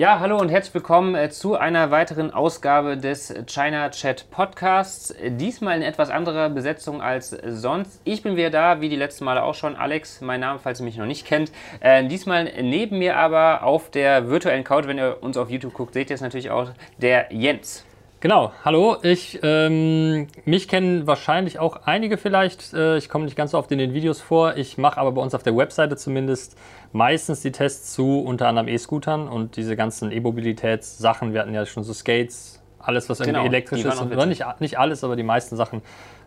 [0.00, 5.14] Ja, hallo und herzlich willkommen äh, zu einer weiteren Ausgabe des China Chat Podcasts.
[5.22, 8.00] Diesmal in etwas anderer Besetzung als sonst.
[8.04, 9.76] Ich bin wieder da, wie die letzten Male auch schon.
[9.76, 11.52] Alex, mein Name, falls ihr mich noch nicht kennt.
[11.80, 15.92] Äh, diesmal neben mir aber auf der virtuellen Couch, wenn ihr uns auf YouTube guckt,
[15.92, 17.84] seht ihr es natürlich auch, der Jens.
[18.22, 18.98] Genau, hallo.
[19.00, 22.74] Ich, ähm, mich kennen wahrscheinlich auch einige vielleicht.
[22.74, 24.58] Äh, ich komme nicht ganz so oft in den Videos vor.
[24.58, 26.54] Ich mache aber bei uns auf der Webseite zumindest
[26.92, 31.32] meistens die Tests zu unter anderem E-Scootern und diese ganzen E-Mobilitätssachen.
[31.32, 34.02] Wir hatten ja schon so Skates, alles was irgendwie genau, elektrisch ist.
[34.02, 35.80] Oder nicht, nicht alles, aber die meisten Sachen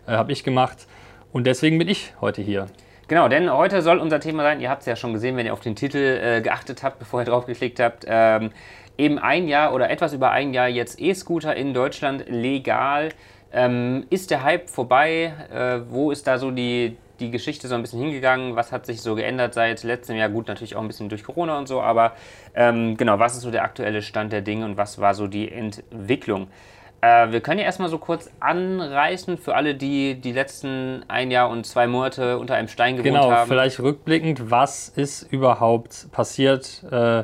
[0.07, 0.87] äh, habe ich gemacht.
[1.31, 2.69] Und deswegen bin ich heute hier.
[3.07, 5.53] Genau, denn heute soll unser Thema sein, ihr habt es ja schon gesehen, wenn ihr
[5.53, 8.05] auf den Titel äh, geachtet habt, bevor ihr draufgeklickt habt.
[8.07, 8.49] Ähm,
[8.97, 13.09] eben ein Jahr oder etwas über ein Jahr jetzt E-Scooter in Deutschland legal.
[13.51, 15.33] Ähm, ist der Hype vorbei?
[15.53, 18.55] Äh, wo ist da so die, die Geschichte so ein bisschen hingegangen?
[18.55, 20.29] Was hat sich so geändert seit letztem Jahr?
[20.29, 22.13] Gut, natürlich auch ein bisschen durch Corona und so, aber
[22.55, 25.51] ähm, genau, was ist so der aktuelle Stand der Dinge und was war so die
[25.51, 26.47] Entwicklung?
[27.01, 31.49] Äh, wir können ja erstmal so kurz anreißen für alle, die die letzten ein Jahr
[31.49, 33.29] und zwei Monate unter einem Stein gewohnt genau, haben.
[33.29, 36.83] Genau, vielleicht rückblickend, was ist überhaupt passiert?
[36.89, 37.23] Äh,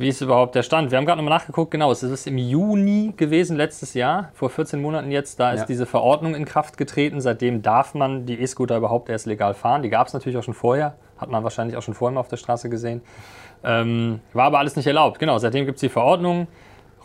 [0.00, 0.90] wie ist überhaupt der Stand?
[0.90, 4.80] Wir haben gerade nochmal nachgeguckt, genau, es ist im Juni gewesen, letztes Jahr, vor 14
[4.80, 5.66] Monaten jetzt, da ist ja.
[5.66, 7.20] diese Verordnung in Kraft getreten.
[7.20, 9.82] Seitdem darf man die E-Scooter überhaupt erst legal fahren.
[9.82, 12.28] Die gab es natürlich auch schon vorher, hat man wahrscheinlich auch schon vorher mal auf
[12.28, 13.02] der Straße gesehen.
[13.62, 15.18] Ähm, war aber alles nicht erlaubt.
[15.18, 16.46] Genau, seitdem gibt es die Verordnung.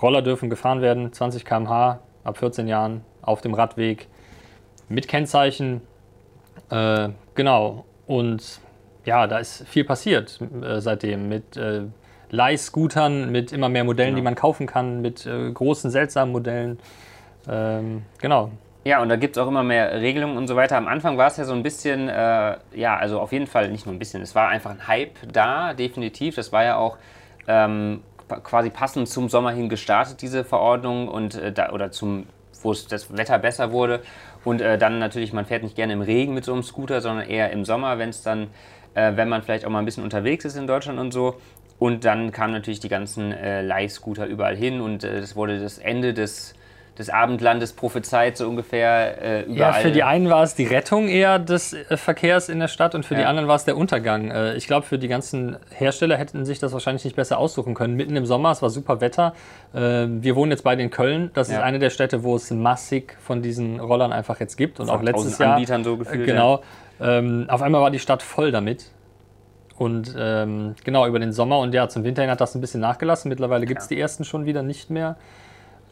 [0.01, 4.07] Roller dürfen gefahren werden, 20 km/h ab 14 Jahren auf dem Radweg
[4.87, 5.81] mit Kennzeichen.
[6.69, 8.61] Äh, genau, und
[9.03, 11.57] ja, da ist viel passiert äh, seitdem mit.
[11.57, 11.87] Äh,
[12.35, 14.17] Leihscootern mit immer mehr Modellen, genau.
[14.17, 16.79] die man kaufen kann, mit äh, großen, seltsamen Modellen.
[17.49, 18.51] Ähm, genau.
[18.83, 20.77] Ja, und da gibt es auch immer mehr Regelungen und so weiter.
[20.77, 23.87] Am Anfang war es ja so ein bisschen, äh, ja, also auf jeden Fall nicht
[23.87, 26.35] nur ein bisschen, es war einfach ein Hype da, definitiv.
[26.35, 26.97] Das war ja auch
[27.47, 28.01] ähm,
[28.43, 32.27] quasi passend zum Sommer hin gestartet, diese Verordnung, und äh, da, oder zum,
[32.61, 34.01] wo das Wetter besser wurde.
[34.43, 37.27] Und äh, dann natürlich, man fährt nicht gerne im Regen mit so einem Scooter, sondern
[37.27, 38.49] eher im Sommer, wenn es dann,
[38.93, 41.37] äh, wenn man vielleicht auch mal ein bisschen unterwegs ist in Deutschland und so.
[41.77, 45.77] Und dann kamen natürlich die ganzen äh, Leihscooter überall hin und äh, das wurde das
[45.77, 46.53] Ende des,
[46.97, 49.57] des Abendlandes prophezeit, so ungefähr äh, überall.
[49.57, 52.95] Ja, für die einen war es die Rettung eher des äh, Verkehrs in der Stadt
[52.95, 53.21] und für ja.
[53.21, 54.31] die anderen war es der Untergang.
[54.31, 57.95] Äh, ich glaube, für die ganzen Hersteller hätten sich das wahrscheinlich nicht besser aussuchen können.
[57.95, 59.33] Mitten im Sommer, es war super Wetter.
[59.73, 61.29] Äh, wir wohnen jetzt beide in Köln.
[61.33, 61.57] Das ja.
[61.57, 64.79] ist eine der Städte, wo es massig von diesen Rollern einfach jetzt gibt.
[64.79, 65.55] Und auch letztes Jahr.
[65.55, 66.25] Anbietern so gefühlt.
[66.25, 66.63] Genau.
[67.01, 67.17] Ja.
[67.17, 68.85] Ähm, auf einmal war die Stadt voll damit.
[69.77, 72.79] Und ähm, genau, über den Sommer und ja, zum Winter hin hat das ein bisschen
[72.79, 73.29] nachgelassen.
[73.29, 73.95] Mittlerweile gibt es ja.
[73.95, 75.17] die ersten schon wieder nicht mehr.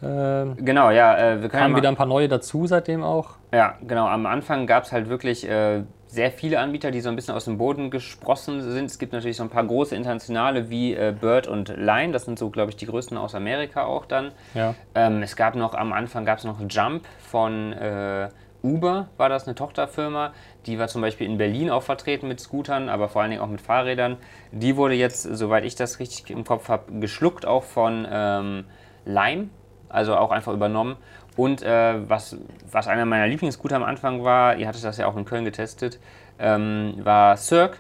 [0.02, 1.18] Ähm, genau, ja.
[1.18, 3.32] Äh, wir kamen wieder ein paar neue dazu seitdem auch.
[3.52, 4.08] Ja, genau.
[4.08, 7.46] Am Anfang gab es halt wirklich äh, sehr viele Anbieter, die so ein bisschen aus
[7.46, 8.86] dem Boden gesprossen sind.
[8.86, 12.14] Es gibt natürlich so ein paar große internationale wie äh, Bird und Line.
[12.14, 14.32] Das sind so, glaube ich, die größten aus Amerika auch dann.
[14.54, 14.76] Ja.
[14.96, 18.30] Ähm, es gab noch, am Anfang gab es noch Jump von äh,
[18.62, 20.34] Uber, war das eine Tochterfirma.
[20.66, 23.50] Die war zum Beispiel in Berlin auch vertreten mit Scootern, aber vor allen Dingen auch
[23.50, 24.18] mit Fahrrädern.
[24.52, 28.66] Die wurde jetzt, soweit ich das richtig im Kopf habe, geschluckt auch von ähm,
[29.06, 29.50] Lime,
[29.90, 30.96] also auch einfach übernommen.
[31.36, 32.38] Und äh, was,
[32.72, 36.00] was einer meiner Lieblingsscooter am Anfang war, ihr hattet das ja auch in Köln getestet,
[36.40, 37.78] ähm, war Cirque.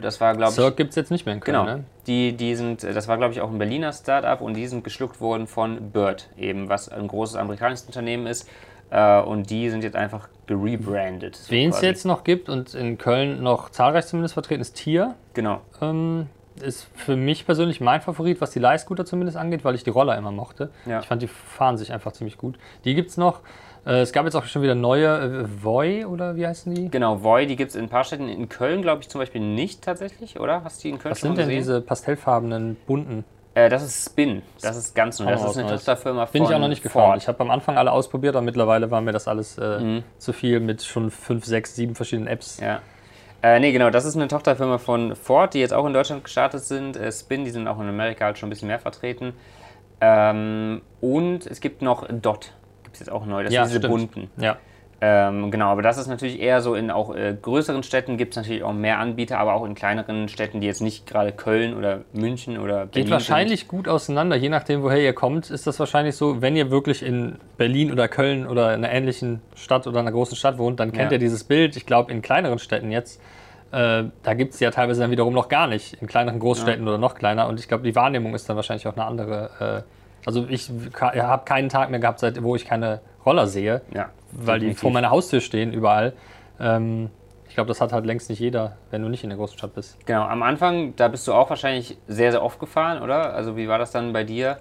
[0.00, 0.56] Das war, glaube ich.
[0.56, 1.76] Cirque gibt es jetzt nicht mehr in Köln, genau.
[1.76, 1.84] ne?
[2.06, 5.20] Die, die sind, das war, glaube ich, auch ein Berliner Startup und die sind geschluckt
[5.20, 8.48] worden von Bird, eben, was ein großes amerikanisches Unternehmen ist.
[8.90, 11.36] Äh, und die sind jetzt einfach gerebrandet.
[11.36, 15.14] So Wen es jetzt noch gibt und in Köln noch zahlreich zumindest vertreten ist Tier.
[15.32, 15.60] Genau.
[15.80, 16.26] Ähm,
[16.60, 20.16] ist für mich persönlich mein Favorit, was die Leihscooter zumindest angeht, weil ich die Roller
[20.16, 20.70] immer mochte.
[20.86, 21.00] Ja.
[21.00, 22.58] Ich fand, die fahren sich einfach ziemlich gut.
[22.84, 23.40] Die gibt es noch.
[23.86, 26.88] Äh, es gab jetzt auch schon wieder neue, äh, Voy oder wie heißen die?
[26.90, 28.28] Genau, Voy, die gibt es in ein paar Städten.
[28.28, 30.64] In Köln glaube ich zum Beispiel nicht tatsächlich, oder?
[30.64, 33.24] Hast du die in Köln was schon Was sind denn diese pastellfarbenen, bunten?
[33.54, 34.42] Äh, das ist Spin.
[34.60, 35.30] Das ist ganz neu.
[35.30, 37.18] Das ist eine Tochterfirma von Bin ich auch noch nicht gefahren.
[37.18, 40.04] Ich habe am Anfang alle ausprobiert, aber mittlerweile war mir das alles äh, mhm.
[40.18, 42.58] zu viel mit schon fünf, sechs, sieben verschiedenen Apps.
[42.60, 42.80] Ja.
[43.42, 46.64] Äh, nee, genau, das ist eine Tochterfirma von Ford, die jetzt auch in Deutschland gestartet
[46.64, 46.96] sind.
[46.96, 49.34] Äh, Spin, die sind auch in Amerika halt schon ein bisschen mehr vertreten.
[50.00, 52.52] Ähm, und es gibt noch Dot.
[52.82, 53.44] Gibt es jetzt auch neu.
[53.44, 54.12] Das ja, sind diese stimmt.
[54.12, 54.42] bunten.
[54.42, 54.56] Ja.
[55.00, 58.36] Ähm, genau, aber das ist natürlich eher so in auch äh, größeren Städten gibt es
[58.36, 62.02] natürlich auch mehr Anbieter, aber auch in kleineren Städten, die jetzt nicht gerade Köln oder
[62.12, 63.68] München oder Berlin Geht wahrscheinlich sind.
[63.68, 67.36] gut auseinander, je nachdem, woher ihr kommt, ist das wahrscheinlich so, wenn ihr wirklich in
[67.56, 71.10] Berlin oder Köln oder in einer ähnlichen Stadt oder einer großen Stadt wohnt, dann kennt
[71.10, 71.16] ja.
[71.16, 71.76] ihr dieses Bild.
[71.76, 73.20] Ich glaube, in kleineren Städten jetzt,
[73.72, 76.88] äh, da gibt es ja teilweise dann wiederum noch gar nicht, in kleineren Großstädten ja.
[76.88, 77.48] oder noch kleiner.
[77.48, 79.84] Und ich glaube, die Wahrnehmung ist dann wahrscheinlich auch eine andere.
[79.84, 80.70] Äh, also ich
[81.02, 84.68] habe keinen Tag mehr gehabt, seit, wo ich keine Roller sehe, ja, weil definitiv.
[84.68, 86.12] die vor meiner Haustür stehen überall.
[86.60, 87.10] Ähm,
[87.48, 89.74] ich glaube, das hat halt längst nicht jeder, wenn du nicht in der großen Stadt
[89.74, 89.96] bist.
[90.06, 93.32] Genau, am Anfang, da bist du auch wahrscheinlich sehr, sehr oft gefahren, oder?
[93.34, 94.58] Also wie war das dann bei dir?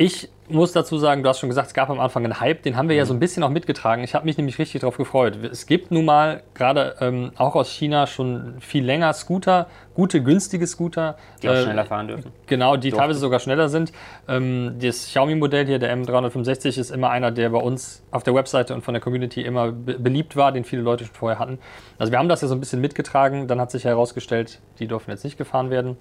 [0.00, 2.74] Ich muss dazu sagen, du hast schon gesagt, es gab am Anfang einen Hype, den
[2.74, 3.00] haben wir mhm.
[3.00, 4.02] ja so ein bisschen auch mitgetragen.
[4.02, 5.36] Ich habe mich nämlich richtig darauf gefreut.
[5.44, 10.66] Es gibt nun mal gerade ähm, auch aus China schon viel länger Scooter, gute, günstige
[10.66, 11.18] Scooter.
[11.42, 12.32] Die auch äh, schneller fahren dürfen.
[12.46, 12.98] Genau, die Durften.
[12.98, 13.92] teilweise sogar schneller sind.
[14.26, 18.74] Ähm, das Xiaomi-Modell hier, der M365, ist immer einer, der bei uns auf der Webseite
[18.74, 21.58] und von der Community immer be beliebt war, den viele Leute schon vorher hatten.
[21.98, 23.48] Also wir haben das ja so ein bisschen mitgetragen.
[23.48, 25.98] Dann hat sich herausgestellt, die dürfen jetzt nicht gefahren werden.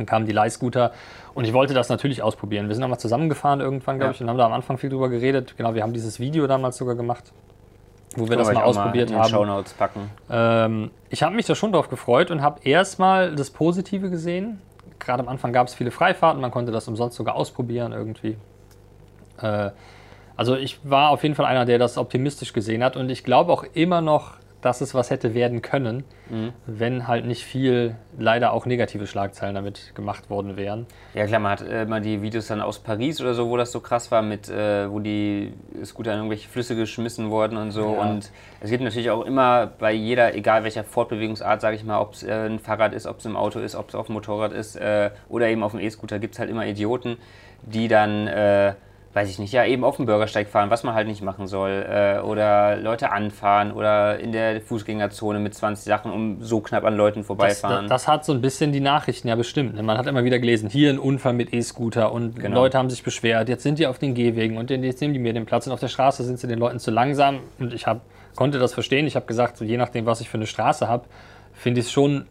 [0.00, 0.92] Dann kamen die Leihscooter
[1.34, 2.68] und ich wollte das natürlich ausprobieren.
[2.68, 4.14] Wir sind nochmal zusammengefahren irgendwann, glaube ja.
[4.14, 5.58] ich, und haben da am Anfang viel drüber geredet.
[5.58, 7.32] Genau, wir haben dieses Video damals sogar gemacht,
[8.16, 9.30] wo wir das mal ausprobiert mal haben.
[10.30, 14.62] Ähm, ich habe mich da schon drauf gefreut und habe erstmal das Positive gesehen.
[14.98, 18.38] Gerade am Anfang gab es viele Freifahrten, man konnte das umsonst sogar ausprobieren irgendwie.
[19.42, 19.70] Äh,
[20.34, 23.52] also ich war auf jeden Fall einer, der das optimistisch gesehen hat und ich glaube
[23.52, 26.52] auch immer noch, dass es was hätte werden können, mhm.
[26.66, 30.86] wenn halt nicht viel, leider auch negative Schlagzeilen damit gemacht worden wären.
[31.14, 33.72] Ja klar, man hat immer äh, die Videos dann aus Paris oder so, wo das
[33.72, 35.52] so krass war, mit äh, wo die
[35.84, 37.94] Scooter in irgendwelche Flüsse geschmissen wurden und so.
[37.94, 38.02] Ja.
[38.02, 38.30] Und
[38.60, 42.22] es gibt natürlich auch immer bei jeder, egal welcher Fortbewegungsart, sage ich mal, ob es
[42.22, 44.76] äh, ein Fahrrad ist, ob es im Auto ist, ob es auf dem Motorrad ist
[44.76, 47.16] äh, oder eben auf dem E-Scooter, gibt es halt immer Idioten,
[47.62, 48.74] die dann äh,
[49.12, 51.84] weiß ich nicht, ja, eben auf dem Bürgersteig fahren, was man halt nicht machen soll.
[51.88, 56.96] Äh, oder Leute anfahren oder in der Fußgängerzone mit 20 Sachen um so knapp an
[56.96, 57.88] Leuten vorbeifahren.
[57.88, 59.74] Das, das, hat so ein bisschen die Nachrichten ja bestimmt.
[59.74, 59.82] Ne?
[59.82, 62.62] Man hat immer wieder gelesen, hier ein Unfall mit E-Scooter und genau.
[62.62, 65.32] Leute haben sich beschwert, jetzt sind die auf den Gehwegen und jetzt nehmen die mir
[65.32, 67.40] den Platz und auf der Straße sind sie den Leuten zu langsam.
[67.58, 68.02] Und ich hab,
[68.36, 69.08] konnte das verstehen.
[69.08, 71.06] Ich habe gesagt, so je nachdem, was ich für eine Straße habe,
[71.52, 72.26] finde ich es schon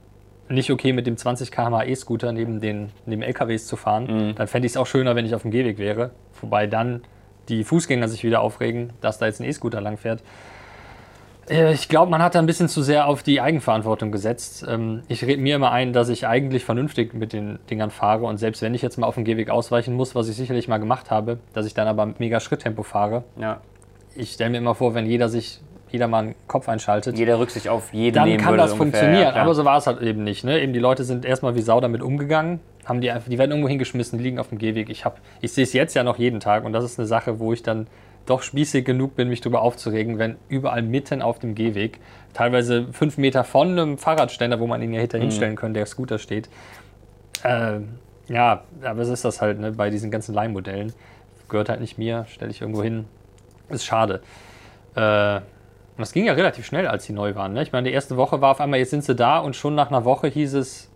[0.49, 4.29] nicht okay, mit dem 20 km/h E-Scooter neben den neben LKWs zu fahren.
[4.29, 4.35] Mhm.
[4.35, 6.11] Dann fände ich es auch schöner, wenn ich auf dem Gehweg wäre.
[6.41, 7.01] Wobei dann
[7.49, 10.21] die Fußgänger sich wieder aufregen, dass da jetzt ein E-Scooter langfährt.
[11.49, 14.65] Äh, ich glaube, man hat da ein bisschen zu sehr auf die Eigenverantwortung gesetzt.
[14.67, 18.37] Ähm, ich rede mir immer ein, dass ich eigentlich vernünftig mit den Dingern fahre und
[18.37, 21.11] selbst wenn ich jetzt mal auf dem Gehweg ausweichen muss, was ich sicherlich mal gemacht
[21.11, 23.23] habe, dass ich dann aber mit mega Schritttempo fahre.
[23.39, 23.61] Ja.
[24.15, 25.59] Ich stelle mir immer vor, wenn jeder sich
[25.91, 27.17] jeder mal einen Kopf einschaltet.
[27.17, 29.35] Jeder Rücksicht auf jeden Dann kann das ungefähr, funktionieren.
[29.35, 30.43] Ja, aber so war es halt eben nicht.
[30.43, 30.61] Ne?
[30.61, 34.19] Eben die Leute sind erstmal wie Sau damit umgegangen, haben die, die werden irgendwo hingeschmissen,
[34.19, 34.89] liegen auf dem Gehweg.
[34.89, 35.03] Ich,
[35.41, 37.63] ich sehe es jetzt ja noch jeden Tag und das ist eine Sache, wo ich
[37.63, 37.87] dann
[38.25, 41.99] doch spießig genug bin, mich darüber aufzuregen, wenn überall mitten auf dem Gehweg,
[42.33, 45.23] teilweise fünf Meter von einem Fahrradständer, wo man ihn ja hinter mhm.
[45.23, 46.47] hinstellen könnte, der Scooter steht.
[47.43, 47.79] Äh,
[48.27, 50.93] ja, aber es ist das halt ne, bei diesen ganzen Leihmodellen.
[51.49, 53.05] Gehört halt nicht mir, stelle ich irgendwo hin.
[53.69, 54.21] Ist schade.
[54.95, 55.41] Äh,
[55.99, 57.51] und das ging ja relativ schnell, als sie neu waren.
[57.51, 57.61] Ne?
[57.61, 59.89] Ich meine, die erste Woche war auf einmal, jetzt sind sie da und schon nach
[59.89, 60.89] einer Woche hieß es,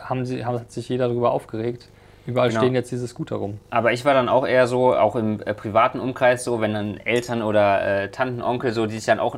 [0.00, 1.90] haben sie, hat sich jeder darüber aufgeregt.
[2.24, 2.62] Überall genau.
[2.62, 3.60] stehen jetzt diese Scooter rum.
[3.68, 6.96] Aber ich war dann auch eher so, auch im äh, privaten Umkreis so, wenn dann
[6.96, 9.36] Eltern oder äh, Tanten, Onkel so, die sich dann auch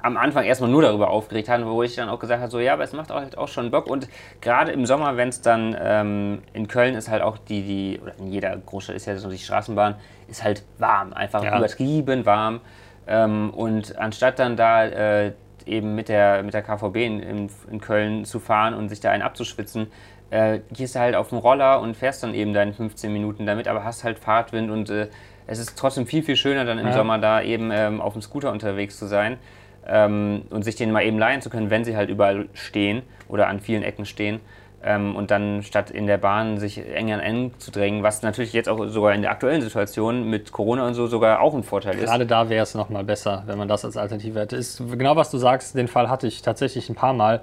[0.00, 2.74] am Anfang erstmal nur darüber aufgeregt haben, wo ich dann auch gesagt habe, so ja,
[2.74, 3.88] aber es macht auch, halt auch schon Bock.
[3.88, 4.06] Und
[4.40, 8.12] gerade im Sommer, wenn es dann ähm, in Köln ist halt auch die, die, oder
[8.20, 9.96] in jeder Großstadt ist ja so die Straßenbahn,
[10.28, 11.58] ist halt warm, einfach ja.
[11.58, 12.60] übertrieben warm.
[13.06, 15.32] Ähm, und anstatt dann da äh,
[15.66, 19.10] eben mit der, mit der KVB in, in, in, Köln zu fahren und sich da
[19.10, 19.88] einen abzuschwitzen,
[20.30, 23.68] äh, gehst du halt auf den Roller und fährst dann eben deine 15 Minuten damit,
[23.68, 25.08] aber hast halt Fahrtwind und äh,
[25.46, 26.92] es ist trotzdem viel, viel schöner dann im ja.
[26.92, 29.38] Sommer da eben ähm, auf dem Scooter unterwegs zu sein
[29.86, 33.48] ähm, und sich den mal eben leihen zu können, wenn sie halt überall stehen oder
[33.48, 34.40] an vielen Ecken stehen.
[34.84, 38.52] Ähm, und dann statt in der Bahn sich eng an eng zu drängen, was natürlich
[38.52, 41.94] jetzt auch sogar in der aktuellen Situation mit Corona und so sogar auch ein Vorteil
[41.94, 42.06] ist.
[42.06, 44.56] Gerade da wäre es nochmal besser, wenn man das als Alternative hätte.
[44.56, 47.42] Ist genau was du sagst, den Fall hatte ich tatsächlich ein paar Mal.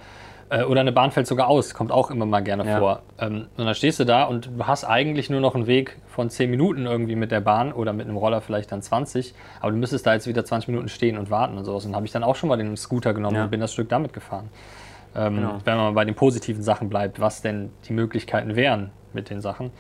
[0.50, 2.80] Äh, oder eine Bahn fällt sogar aus, kommt auch immer mal gerne ja.
[2.80, 3.04] vor.
[3.20, 6.30] Ähm, und dann stehst du da und du hast eigentlich nur noch einen Weg von
[6.30, 9.78] 10 Minuten irgendwie mit der Bahn oder mit einem Roller vielleicht dann 20, aber du
[9.78, 11.86] müsstest da jetzt wieder 20 Minuten stehen und warten und sowas.
[11.86, 13.44] Und habe ich dann auch schon mal den Scooter genommen ja.
[13.44, 14.50] und bin das Stück damit gefahren.
[15.16, 15.58] Ähm, genau.
[15.64, 19.72] Wenn man bei den positiven Sachen bleibt, was denn die Möglichkeiten wären mit den Sachen.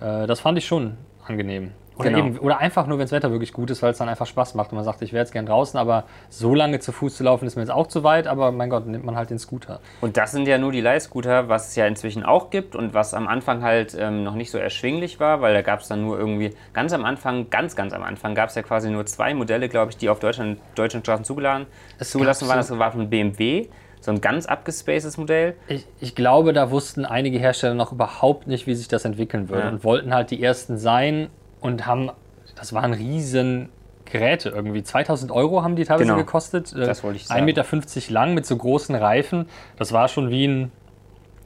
[0.00, 1.72] Äh, das fand ich schon angenehm.
[1.96, 2.26] Oder, genau.
[2.26, 4.54] eben, oder einfach nur, wenn das Wetter wirklich gut ist, weil es dann einfach Spaß
[4.54, 7.22] macht und man sagt, ich wäre jetzt gern draußen, aber so lange zu Fuß zu
[7.22, 9.78] laufen ist mir jetzt auch zu weit, aber mein Gott, nimmt man halt den Scooter.
[10.00, 13.14] Und das sind ja nur die Leihscooter, was es ja inzwischen auch gibt und was
[13.14, 16.18] am Anfang halt ähm, noch nicht so erschwinglich war, weil da gab es dann nur
[16.18, 19.68] irgendwie, ganz am Anfang, ganz, ganz am Anfang gab es ja quasi nur zwei Modelle,
[19.68, 21.66] glaube ich, die auf Deutschland, deutschen Straßen zugeladen,
[22.00, 22.56] zugelassen waren.
[22.56, 23.68] Das war von BMW
[24.04, 25.54] so ein ganz abgespacedes Modell.
[25.66, 29.62] Ich, ich, glaube, da wussten einige Hersteller noch überhaupt nicht, wie sich das entwickeln würde
[29.62, 29.68] ja.
[29.70, 31.28] und wollten halt die ersten sein
[31.60, 32.10] und haben,
[32.54, 33.70] das waren riesen
[34.04, 34.82] Geräte irgendwie.
[34.82, 36.18] 2000 Euro haben die teilweise genau.
[36.18, 36.74] gekostet.
[36.76, 37.40] Das wollte ich sagen.
[37.40, 39.46] 1,50 Meter lang mit so großen Reifen.
[39.78, 40.72] Das war schon wie ein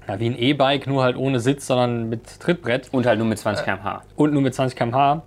[0.08, 2.88] ja, wie ein E-Bike, nur halt ohne Sitz, sondern mit Trittbrett.
[2.92, 4.02] Und halt nur mit 20 km/h.
[4.16, 5.22] Und nur mit 20 km/h.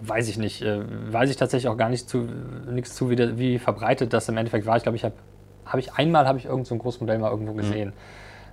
[0.00, 0.60] Weiß ich nicht.
[0.60, 0.80] Äh,
[1.10, 2.28] weiß ich tatsächlich auch gar nicht zu,
[2.70, 4.76] nichts zu, wie, wie verbreitet das im Endeffekt war.
[4.76, 5.14] Ich glaube, ich habe
[5.66, 7.88] habe ich einmal habe ich irgend so ein Großmodell mal irgendwo gesehen.
[7.88, 7.94] Mhm.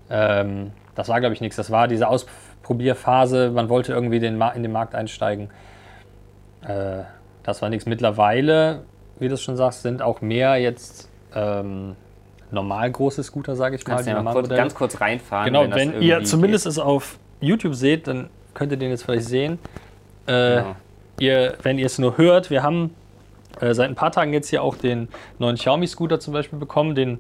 [0.10, 1.56] Ähm, das war, glaube ich, nichts.
[1.56, 3.51] Das war diese Ausprobierphase.
[3.51, 5.50] Man wollte irgendwie den in den Markt einsteigen.
[6.62, 7.03] Äh,
[7.44, 7.86] das war nichts.
[7.86, 8.84] Mittlerweile,
[9.20, 11.96] wie du schon sagst, sind auch mehr jetzt ähm,
[12.51, 14.06] normal große Scooter, sage ich mal.
[14.06, 15.46] Ja mal kurz, ganz kurz reinfahren.
[15.46, 16.72] Genau, wenn, wenn ihr zumindest geht.
[16.72, 19.60] es auf YouTube seht, dann könnt ihr den jetzt vielleicht sehen.
[20.27, 20.75] Äh, genau.
[21.20, 22.94] ihr, wenn ihr es nur hört, wir haben
[23.60, 27.20] äh, seit ein paar Tagen jetzt hier auch den neuen Xiaomi-Scooter zum Beispiel bekommen, den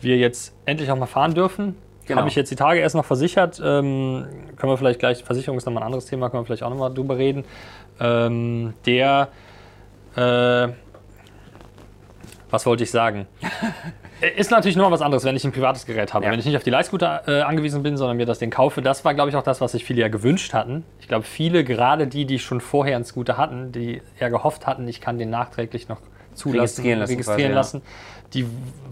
[0.00, 1.76] wir jetzt endlich auch mal fahren dürfen.
[2.06, 2.20] Genau.
[2.20, 3.60] Habe ich jetzt die Tage erst noch versichert.
[3.64, 6.70] Ähm, können wir vielleicht gleich, Versicherung ist nochmal ein anderes Thema, können wir vielleicht auch
[6.70, 7.44] nochmal drüber reden.
[8.00, 9.28] Ähm, der,
[10.16, 10.68] äh,
[12.50, 13.26] was wollte ich sagen?
[14.22, 16.24] ist natürlich noch was anderes, wenn ich ein privates Gerät habe.
[16.24, 16.30] Ja.
[16.30, 18.80] Wenn ich nicht auf die Leihscooter äh, angewiesen bin, sondern mir das Ding kaufe.
[18.82, 20.84] Das war, glaube ich, auch das, was sich viele ja gewünscht hatten.
[21.00, 24.86] Ich glaube, viele, gerade die, die schon vorher einen Scooter hatten, die ja gehofft hatten,
[24.86, 25.98] ich kann den nachträglich noch
[26.34, 28.30] zulassen, registrieren lassen, registrieren quasi, lassen ja.
[28.34, 28.46] die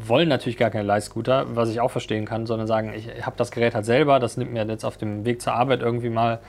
[0.06, 3.50] wollen natürlich gar keine Leihscooter, was ich auch verstehen kann, sondern sagen, ich habe das
[3.50, 6.40] Gerät halt selber, das nimmt mir jetzt auf dem Weg zur Arbeit irgendwie mal,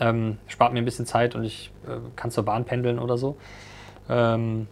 [0.00, 3.36] ähm, spart mir ein bisschen Zeit und ich äh, kann zur Bahn pendeln oder so.
[4.08, 4.66] Ähm,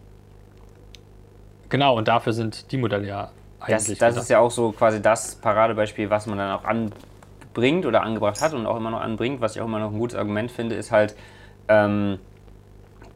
[1.69, 3.31] genau, und dafür sind die Modelle ja
[3.67, 8.03] das, das ist ja auch so quasi das Paradebeispiel, was man dann auch anbringt oder
[8.03, 10.51] angebracht hat und auch immer noch anbringt, was ich auch immer noch ein gutes Argument
[10.51, 11.15] finde, ist halt
[11.67, 12.19] ähm,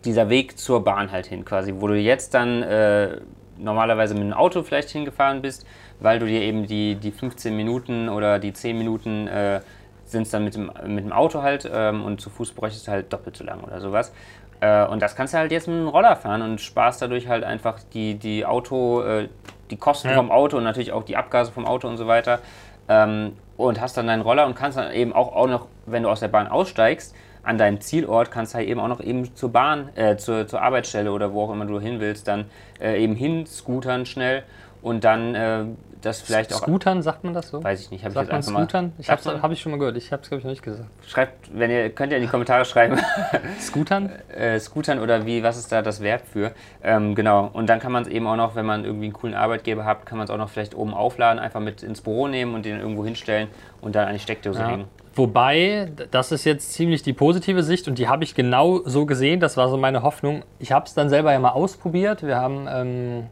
[0.06, 3.22] dieser Weg zur Bahn halt hin quasi, wo du jetzt dann äh,
[3.58, 5.66] normalerweise mit dem Auto vielleicht hingefahren bist,
[6.00, 9.62] weil du dir eben die, die 15 Minuten oder die 10 Minuten äh,
[10.06, 12.92] sind es dann mit dem, mit dem Auto halt ähm, und zu Fuß bräuchtest du
[12.92, 14.12] halt doppelt so lang oder sowas.
[14.60, 17.44] Äh, und das kannst du halt jetzt mit einem Roller fahren und sparst dadurch halt
[17.44, 19.30] einfach die, die Auto, äh,
[19.70, 20.16] die Kosten ja.
[20.16, 22.40] vom Auto und natürlich auch die Abgase vom Auto und so weiter.
[22.88, 26.10] Ähm, und hast dann deinen Roller und kannst dann eben auch, auch noch, wenn du
[26.10, 29.52] aus der Bahn aussteigst, an deinem Zielort kannst du halt eben auch noch eben zur
[29.52, 32.46] Bahn, äh, zur, zur Arbeitsstelle oder wo auch immer du hin willst, dann
[32.82, 34.44] äh, eben hin scootern schnell
[34.84, 35.66] und dann äh,
[36.02, 36.60] das vielleicht auch.
[36.60, 37.64] Scootern, sagt man das so?
[37.64, 38.02] Weiß ich nicht.
[38.04, 38.86] Sagt ich jetzt man Scootern?
[38.88, 39.96] Mal, ich habe hab ich schon mal gehört.
[39.96, 40.90] Ich habe es, glaube ich, noch nicht gesagt.
[41.08, 43.00] Schreibt, wenn ihr, könnt ihr in die Kommentare schreiben.
[43.62, 44.12] Scootern?
[44.36, 46.52] äh, Scootern oder wie, was ist da das Verb für?
[46.84, 47.50] Ähm, genau.
[47.54, 50.06] Und dann kann man es eben auch noch, wenn man irgendwie einen coolen Arbeitgeber hat,
[50.06, 52.80] kann man es auch noch vielleicht oben aufladen, einfach mit ins Büro nehmen und den
[52.80, 53.48] irgendwo hinstellen
[53.80, 54.68] und dann an die Steckdose ja.
[54.68, 54.86] hängen.
[55.16, 59.40] Wobei, das ist jetzt ziemlich die positive Sicht und die habe ich genau so gesehen.
[59.40, 60.44] Das war so meine Hoffnung.
[60.60, 62.24] Ich habe es dann selber ja mal ausprobiert.
[62.24, 63.24] Wir haben ähm,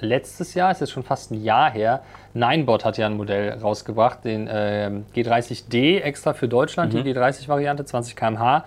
[0.00, 2.02] letztes Jahr, ist jetzt schon fast ein Jahr her,
[2.34, 7.04] Ninebot hat ja ein Modell rausgebracht, den äh, G30D extra für Deutschland, mhm.
[7.04, 8.64] die G30-Variante, 20 km/h.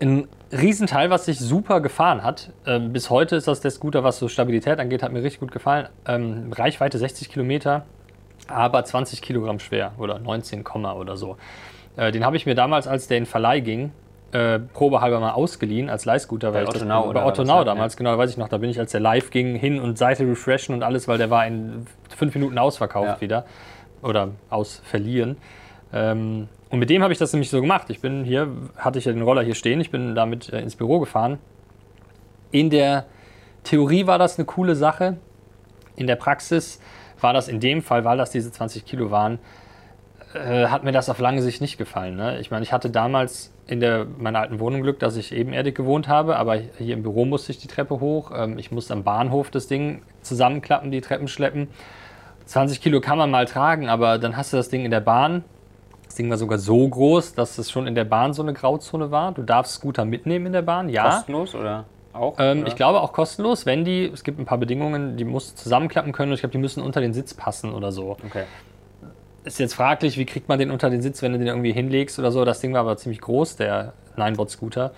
[0.00, 2.50] Ein Riesenteil, was sich super gefahren hat.
[2.66, 5.52] Ähm, bis heute ist das der Scooter, was so Stabilität angeht, hat mir richtig gut
[5.52, 5.88] gefallen.
[6.06, 7.84] Ähm, Reichweite 60 Kilometer,
[8.48, 11.36] aber 20 Kilogramm schwer oder 19, oder so.
[11.96, 13.92] Äh, den habe ich mir damals, als der in Verleih ging,
[14.34, 16.50] äh, probehalber mal ausgeliehen als Leihscooter.
[16.50, 17.98] Bei Otto Now, Bei Otto Now damals, ja.
[17.98, 18.48] genau, weiß ich noch.
[18.48, 21.30] Da bin ich, als der live ging, hin und Seite refreshen und alles, weil der
[21.30, 21.86] war in
[22.16, 23.20] fünf Minuten ausverkauft ja.
[23.20, 23.44] wieder.
[24.02, 25.36] Oder ausverliehen.
[25.92, 27.88] Ähm, und mit dem habe ich das nämlich so gemacht.
[27.90, 30.74] Ich bin hier, hatte ich ja den Roller hier stehen, ich bin damit äh, ins
[30.74, 31.38] Büro gefahren.
[32.50, 33.04] In der
[33.62, 35.16] Theorie war das eine coole Sache.
[35.94, 36.80] In der Praxis
[37.20, 39.38] war das in dem Fall, weil das diese 20 Kilo waren,
[40.34, 42.16] äh, hat mir das auf lange Sicht nicht gefallen.
[42.16, 42.40] Ne?
[42.40, 46.08] Ich meine, ich hatte damals in der, meiner alten Wohnung Glück, dass ich ebenerdig gewohnt
[46.08, 48.30] habe, aber hier im Büro musste ich die Treppe hoch.
[48.34, 51.68] Ähm, ich musste am Bahnhof das Ding zusammenklappen, die Treppen schleppen.
[52.46, 55.44] 20 Kilo kann man mal tragen, aber dann hast du das Ding in der Bahn.
[56.04, 59.10] Das Ding war sogar so groß, dass es schon in der Bahn so eine Grauzone
[59.10, 59.32] war.
[59.32, 61.10] Du darfst Scooter mitnehmen in der Bahn, ja.
[61.10, 61.84] Kostenlos oder?
[62.12, 62.64] Auch, ähm?
[62.66, 66.30] Ich glaube auch kostenlos, wenn die, es gibt ein paar Bedingungen, die musst zusammenklappen können
[66.30, 68.16] und ich glaube, die müssen unter den Sitz passen oder so.
[68.24, 68.44] Okay
[69.44, 72.18] ist jetzt fraglich, wie kriegt man den unter den Sitz, wenn du den irgendwie hinlegst
[72.18, 72.44] oder so.
[72.44, 74.92] Das Ding war aber ziemlich groß, der Ninebot-Scooter.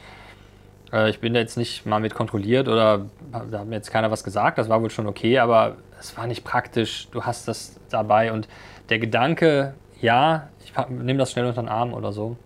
[0.92, 4.10] Äh, ich bin da jetzt nicht mal mit kontrolliert oder da hat mir jetzt keiner
[4.10, 4.58] was gesagt.
[4.58, 7.08] Das war wohl schon okay, aber es war nicht praktisch.
[7.10, 8.48] Du hast das dabei und
[8.88, 12.36] der Gedanke, ja, ich nehme das schnell unter den Arm oder so.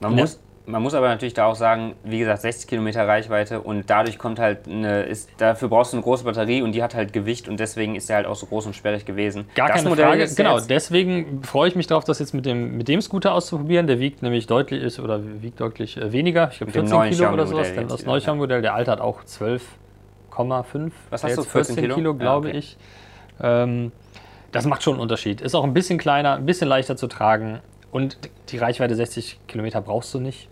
[0.00, 3.90] Man muss, man muss aber natürlich da auch sagen, wie gesagt, 60 Kilometer Reichweite und
[3.90, 7.12] dadurch kommt halt eine, ist, dafür brauchst du eine große Batterie und die hat halt
[7.12, 9.46] Gewicht und deswegen ist der halt auch so groß und sperrig gewesen.
[9.54, 12.76] Gar das keine Modell Frage, genau, deswegen freue ich mich darauf, das jetzt mit dem,
[12.76, 13.86] mit dem Scooter auszuprobieren.
[13.86, 17.46] Der wiegt nämlich deutlich, ist, oder wiegt deutlich äh, weniger, ich glaube 14 Kilo oder
[17.46, 20.92] sowas, denn das Neuschau-Modell, der alte hat auch 12,5.
[21.10, 22.58] Was hast du, 14 Kilo, Kilo glaube ja, okay.
[22.58, 22.76] ich.
[23.42, 23.90] Ähm,
[24.52, 25.40] das macht schon einen Unterschied.
[25.40, 27.60] Ist auch ein bisschen kleiner, ein bisschen leichter zu tragen.
[27.90, 28.18] Und
[28.50, 30.48] die Reichweite 60 Kilometer brauchst du nicht.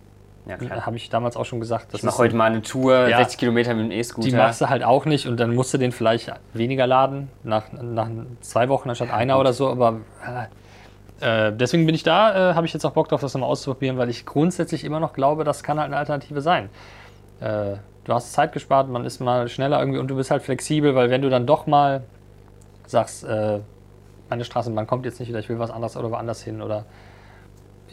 [0.47, 1.89] Ja, Habe ich damals auch schon gesagt.
[1.93, 4.29] ich mache heute mal eine Tour, ja, 60 Kilometer mit dem E-Scooter.
[4.29, 7.65] Die machst du halt auch nicht und dann musst du den vielleicht weniger laden, nach,
[7.73, 8.09] nach
[8.41, 9.69] zwei Wochen anstatt einer oder so.
[9.69, 10.01] Aber
[11.21, 13.99] äh, deswegen bin ich da, äh, habe ich jetzt auch Bock drauf, das nochmal auszuprobieren,
[13.99, 16.71] weil ich grundsätzlich immer noch glaube, das kann halt eine Alternative sein.
[17.41, 20.95] Äh, du hast Zeit gespart, man ist mal schneller irgendwie und du bist halt flexibel,
[20.95, 22.03] weil wenn du dann doch mal
[22.87, 23.61] sagst, äh,
[24.31, 26.87] meine Straßenbahn kommt jetzt nicht wieder, ich will was anderes oder woanders hin oder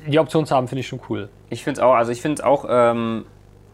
[0.08, 1.30] die Option zu haben, finde ich schon cool.
[1.50, 3.26] Ich finde es auch, also ich finde es auch, ähm,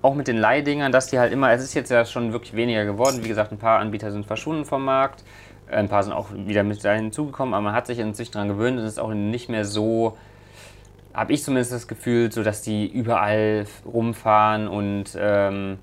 [0.01, 2.85] auch mit den Leihdingern, dass die halt immer, es ist jetzt ja schon wirklich weniger
[2.85, 3.23] geworden.
[3.23, 5.23] Wie gesagt, ein paar Anbieter sind verschwunden vom Markt,
[5.71, 8.77] ein paar sind auch wieder mit dahin hinzugekommen, aber man hat sich inzwischen daran gewöhnt
[8.77, 10.17] und es ist auch nicht mehr so,
[11.13, 15.79] habe ich zumindest das Gefühl, so dass die überall rumfahren und ähm,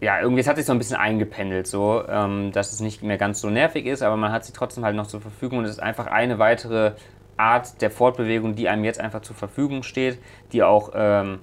[0.00, 3.16] ja, irgendwie, es hat sich so ein bisschen eingependelt, so, ähm, dass es nicht mehr
[3.16, 5.72] ganz so nervig ist, aber man hat sie trotzdem halt noch zur Verfügung und es
[5.72, 6.92] ist einfach eine weitere
[7.36, 10.18] Art der Fortbewegung, die einem jetzt einfach zur Verfügung steht,
[10.52, 11.40] die auch ähm,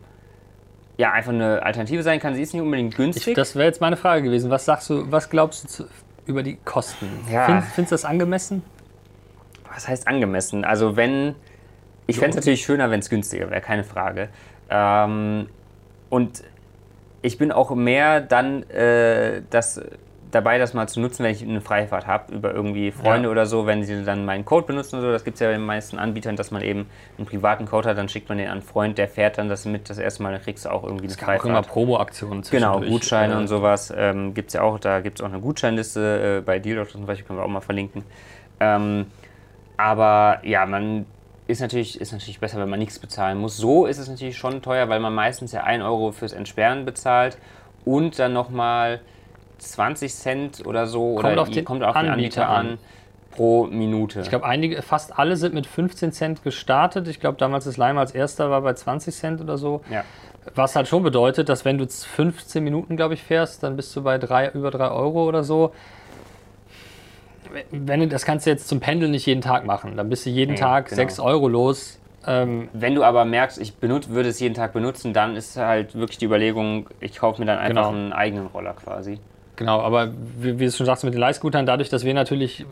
[0.97, 2.35] ja, einfach eine Alternative sein kann.
[2.35, 3.29] Sie ist nicht unbedingt günstig.
[3.29, 4.49] Ich, das wäre jetzt meine Frage gewesen.
[4.49, 5.87] Was sagst du, was glaubst du zu,
[6.25, 7.07] über die Kosten?
[7.31, 7.45] Ja.
[7.45, 8.63] Find, findest du das angemessen?
[9.73, 10.65] Was heißt angemessen?
[10.65, 11.35] Also wenn,
[12.07, 14.29] ich fände es natürlich schöner, wenn es günstiger wäre, keine Frage.
[14.69, 15.47] Ähm,
[16.09, 16.43] und
[17.21, 19.81] ich bin auch mehr dann äh, das
[20.31, 23.31] dabei, das mal zu nutzen, wenn ich eine Freifahrt habe, über irgendwie Freunde ja.
[23.31, 25.11] oder so, wenn sie dann meinen Code benutzen oder so.
[25.11, 27.97] Das gibt es ja bei den meisten Anbietern, dass man eben einen privaten Code hat,
[27.97, 30.31] dann schickt man den an einen Freund, der fährt dann das mit, das erste Mal,
[30.31, 31.39] dann kriegst du auch irgendwie eine Freifahrt.
[31.39, 34.79] Es immer Promo-Aktionen Genau, Gutscheine äh, und sowas ähm, gibt es ja auch.
[34.79, 37.61] Da gibt es auch eine Gutscheinliste, äh, bei Deal zum Beispiel können wir auch mal
[37.61, 38.03] verlinken.
[38.59, 39.07] Ähm,
[39.77, 41.05] aber ja, man
[41.47, 43.57] ist natürlich, ist natürlich besser, wenn man nichts bezahlen muss.
[43.57, 47.37] So ist es natürlich schon teuer, weil man meistens ja 1 Euro fürs Entsperren bezahlt
[47.85, 49.01] und dann nochmal
[49.61, 52.67] 20 Cent oder so kommt oder auf den, kommt auf den Anbieter, an.
[52.67, 52.77] an
[53.31, 54.21] pro Minute.
[54.21, 57.07] Ich glaube, einige, fast alle sind mit 15 Cent gestartet.
[57.07, 59.81] Ich glaube, damals ist Lime als erster war bei 20 Cent oder so.
[59.89, 60.03] Ja.
[60.55, 64.03] Was halt schon bedeutet, dass wenn du 15 Minuten, glaube ich, fährst, dann bist du
[64.03, 65.71] bei drei, über 3 Euro oder so.
[67.71, 69.97] Wenn du, das kannst du jetzt zum Pendeln nicht jeden Tag machen.
[69.97, 70.95] Dann bist du jeden nee, Tag genau.
[70.95, 71.99] 6 Euro los.
[72.25, 75.95] Ähm, wenn du aber merkst, ich benut, würde es jeden Tag benutzen, dann ist halt
[75.95, 77.89] wirklich die Überlegung, ich kaufe mir dann einfach genau.
[77.89, 79.19] einen eigenen Roller quasi.
[79.61, 82.65] Genau, aber wie, wie du schon sagst, mit den Leihscootern, dadurch, dass wir natürlich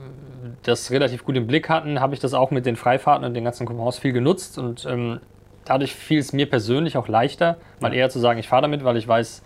[0.63, 3.43] das relativ gut im Blick hatten, habe ich das auch mit den Freifahrten und den
[3.43, 5.19] ganzen Coupons viel genutzt und ähm,
[5.65, 8.97] dadurch fiel es mir persönlich auch leichter, mal eher zu sagen, ich fahre damit, weil
[8.97, 9.43] ich weiß,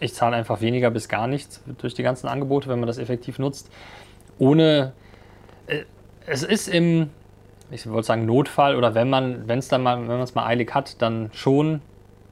[0.00, 3.38] ich zahle einfach weniger bis gar nichts durch die ganzen Angebote, wenn man das effektiv
[3.38, 3.70] nutzt.
[4.38, 4.92] Ohne,
[5.68, 5.84] äh,
[6.26, 7.08] es ist im,
[7.70, 10.44] ich wollte sagen Notfall oder wenn man, wenn es dann mal, wenn man es mal
[10.44, 11.80] eilig hat, dann schon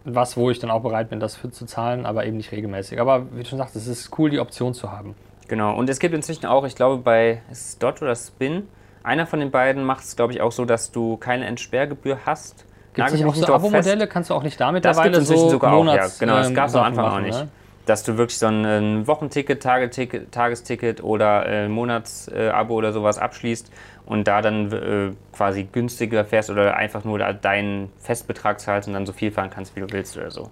[0.05, 3.01] was, wo ich dann auch bereit bin, das für zu zahlen, aber eben nicht regelmäßig.
[3.01, 5.15] Aber wie du schon sagst, es ist cool, die Option zu haben.
[5.49, 8.69] Genau, und es gibt inzwischen auch, ich glaube, bei ist Dot oder Spin,
[9.03, 12.65] einer von den beiden macht es, glaube ich, auch so, dass du keine Entsperrgebühr hast.
[12.95, 14.07] Gibt es nicht auch so Abo-Modelle?
[14.07, 16.27] Kannst du auch nicht damit das mittlerweile so sogar Monats, auch, ja.
[16.27, 17.39] Genau, das gab es am Anfang machen, auch nicht.
[17.39, 17.49] Ne?
[17.87, 23.71] Dass du wirklich so ein Wochenticket, Tageticket, Tagesticket oder äh, Monatsabo äh, oder sowas abschließt
[24.07, 29.07] und da dann äh, quasi günstiger fährst oder einfach nur deinen Festbetrag zahlst und dann
[29.07, 30.51] so viel fahren kannst, wie du willst oder so.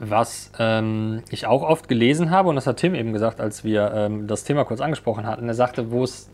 [0.00, 3.92] Was ähm, ich auch oft gelesen habe, und das hat Tim eben gesagt, als wir
[3.94, 6.28] ähm, das Thema kurz angesprochen hatten, er sagte, wo es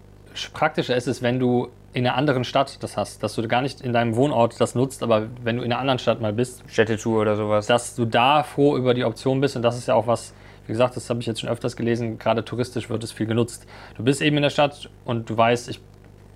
[0.55, 3.81] praktischer ist, ist, wenn du in einer anderen Stadt das hast, dass du gar nicht
[3.81, 7.21] in deinem Wohnort das nutzt, aber wenn du in einer anderen Stadt mal bist, Städtetour
[7.21, 10.07] oder sowas, dass du da froh über die Option bist und das ist ja auch
[10.07, 10.33] was,
[10.67, 13.67] wie gesagt, das habe ich jetzt schon öfters gelesen, gerade touristisch wird es viel genutzt.
[13.97, 15.81] Du bist eben in der Stadt und du weißt, ich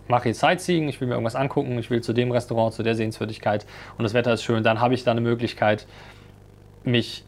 [0.08, 2.96] mache jetzt Sightseeing, ich will mir irgendwas angucken, ich will zu dem Restaurant, zu der
[2.96, 3.64] Sehenswürdigkeit
[3.96, 5.86] und das Wetter ist schön, dann habe ich da eine Möglichkeit,
[6.82, 7.24] mich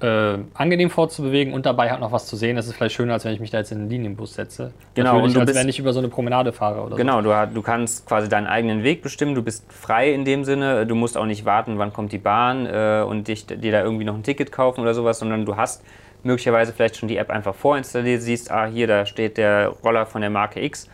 [0.00, 2.56] äh, angenehm fortzubewegen und dabei halt noch was zu sehen.
[2.56, 4.72] Das ist vielleicht schöner, als wenn ich mich da jetzt in einen Linienbus setze.
[4.94, 7.30] Genau, Natürlich, und als wenn ich über so eine Promenade fahre oder Genau, so.
[7.30, 10.94] du, du kannst quasi deinen eigenen Weg bestimmen, du bist frei in dem Sinne, du
[10.94, 14.14] musst auch nicht warten, wann kommt die Bahn äh, und dich, dir da irgendwie noch
[14.14, 15.82] ein Ticket kaufen oder sowas, sondern du hast
[16.22, 20.20] möglicherweise vielleicht schon die App einfach vorinstalliert, siehst, ah, hier, da steht der Roller von
[20.20, 20.88] der Marke X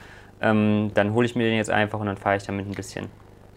[0.44, 3.06] ähm, dann hole ich mir den jetzt einfach und dann fahre ich damit ein bisschen.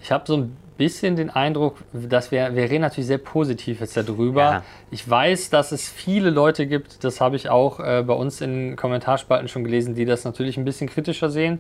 [0.02, 3.98] Ich habe so ein bisschen den Eindruck, dass wir, wir reden natürlich sehr positiv jetzt
[3.98, 4.42] darüber.
[4.42, 4.64] Ja.
[4.92, 8.76] Ich weiß, dass es viele Leute gibt, das habe ich auch äh, bei uns in
[8.76, 11.60] Kommentarspalten schon gelesen, die das natürlich ein bisschen kritischer sehen.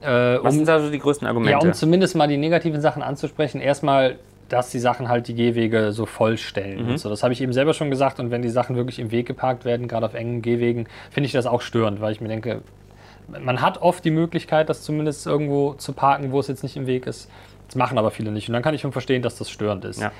[0.00, 1.52] Äh, Was um, sind also die größten Argumente?
[1.52, 3.60] Ja, um zumindest mal die negativen Sachen anzusprechen.
[3.60, 4.16] Erstmal,
[4.48, 6.90] dass die Sachen halt die Gehwege so vollstellen.
[6.90, 6.96] Mhm.
[6.98, 8.18] So, das habe ich eben selber schon gesagt.
[8.18, 11.32] Und wenn die Sachen wirklich im Weg geparkt werden, gerade auf engen Gehwegen, finde ich
[11.32, 12.62] das auch störend, weil ich mir denke,
[13.28, 16.86] man hat oft die Möglichkeit, das zumindest irgendwo zu parken, wo es jetzt nicht im
[16.86, 17.30] Weg ist.
[17.72, 18.50] Das machen aber viele nicht.
[18.50, 19.98] Und dann kann ich schon verstehen, dass das störend ist.
[19.98, 20.12] Ja.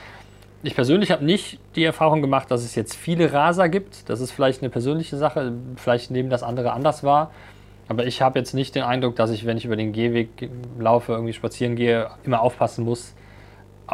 [0.62, 4.09] Ich persönlich habe nicht die Erfahrung gemacht, dass es jetzt viele Raser gibt.
[4.09, 5.53] Das ist vielleicht eine persönliche Sache.
[5.77, 7.31] Vielleicht nehmen das andere anders wahr.
[7.88, 11.12] Aber ich habe jetzt nicht den Eindruck, dass ich, wenn ich über den Gehweg laufe,
[11.12, 13.12] irgendwie spazieren gehe, immer aufpassen muss.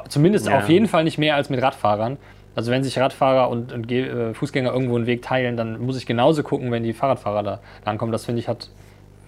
[0.08, 0.58] Zumindest ja.
[0.58, 2.16] auf jeden Fall nicht mehr als mit Radfahrern.
[2.54, 6.06] Also wenn sich Radfahrer und, und äh, Fußgänger irgendwo einen Weg teilen, dann muss ich
[6.06, 8.12] genauso gucken, wenn die Fahrradfahrer da ankommen.
[8.12, 8.70] Das finde ich hat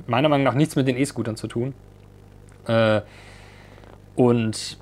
[0.06, 1.74] meiner Meinung nach nichts mit den E-Scootern zu tun.
[2.68, 3.00] Äh,
[4.20, 4.76] und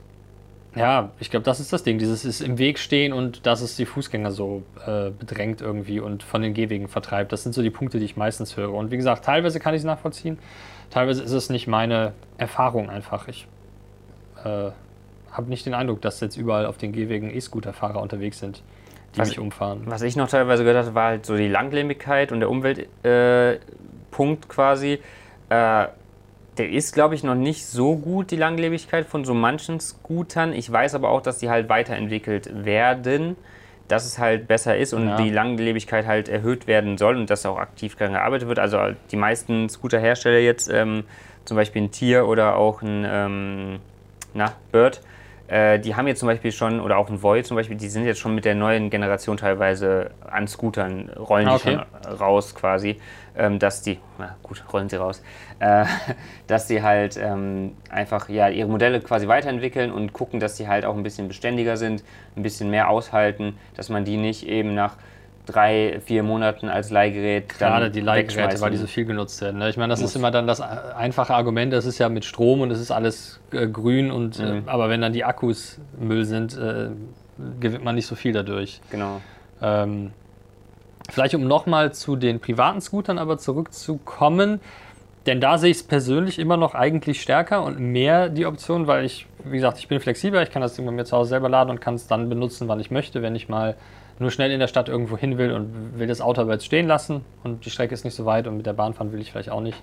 [0.75, 1.99] Ja, ich glaube, das ist das Ding.
[1.99, 6.25] Dieses ist im Weg stehen und dass es die Fußgänger so äh, bedrängt irgendwie und
[6.25, 7.31] von den Gehwegen vertreibt.
[7.31, 8.75] Das sind so die Punkte, die ich meistens höre.
[8.75, 10.39] Und wie gesagt, teilweise kann ich es nachvollziehen.
[10.91, 13.29] Teilweise ist es nicht meine Erfahrung einfach.
[13.29, 13.47] Ich
[14.45, 14.71] äh,
[15.31, 18.65] habe nicht den Eindruck, dass jetzt überall auf den Gehwegen E-Scooter-Fahrer unterwegs sind,
[19.15, 19.83] die was, mich umfahren.
[19.87, 24.49] Was ich noch teilweise gehört habe, war halt so die Langlebigkeit und der Umweltpunkt äh,
[24.49, 24.99] quasi.
[26.59, 30.53] Der ist, glaube ich, noch nicht so gut, die Langlebigkeit von so manchen Scootern.
[30.53, 33.37] Ich weiß aber auch, dass die halt weiterentwickelt werden,
[33.87, 35.17] dass es halt besser ist und ja.
[35.17, 38.59] die Langlebigkeit halt erhöht werden soll und dass auch aktiv daran gearbeitet wird.
[38.59, 38.79] Also
[39.11, 41.05] die meisten Scooterhersteller jetzt, ähm,
[41.45, 43.79] zum Beispiel ein Tier oder auch ein ähm,
[44.35, 45.01] na, Bird,
[45.49, 48.05] äh, die haben jetzt zum Beispiel schon, oder auch ein Void zum Beispiel, die sind
[48.05, 51.59] jetzt schon mit der neuen Generation teilweise an Scootern, rollen okay.
[51.65, 53.01] die schon raus quasi,
[53.37, 55.23] ähm, dass die, na gut, rollen sie raus,
[55.59, 55.87] äh,
[56.47, 60.85] dass sie halt ähm, einfach ja, ihre Modelle quasi weiterentwickeln und gucken, dass sie halt
[60.85, 62.05] auch ein bisschen beständiger sind,
[62.37, 64.97] ein bisschen mehr aushalten, dass man die nicht eben nach
[65.49, 67.49] drei, vier Monaten als Leihgerät.
[67.49, 69.59] Gerade die Leihgeräte, weil die so viel genutzt werden.
[69.59, 69.71] Ne?
[69.71, 70.11] Ich meine, das muss.
[70.11, 73.41] ist immer dann das einfache Argument, das ist ja mit Strom und es ist alles
[73.53, 74.59] äh, grün und äh, mhm.
[74.59, 76.89] äh, aber wenn dann die Akkus Müll sind, äh,
[77.61, 78.81] gewinnt man nicht so viel dadurch.
[78.91, 79.21] Genau.
[79.63, 80.13] Ähm,
[81.11, 84.61] vielleicht um nochmal zu den privaten Scootern aber zurückzukommen,
[85.27, 89.05] denn da sehe ich es persönlich immer noch eigentlich stärker und mehr die Option, weil
[89.05, 91.49] ich, wie gesagt, ich bin flexibler, ich kann das Ding bei mir zu Hause selber
[91.49, 93.77] laden und kann es dann benutzen, wann ich möchte, wenn ich mal
[94.19, 96.87] nur schnell in der Stadt irgendwo hin will und will das Auto aber jetzt stehen
[96.87, 99.31] lassen und die Strecke ist nicht so weit und mit der Bahn fahren will ich
[99.31, 99.81] vielleicht auch nicht.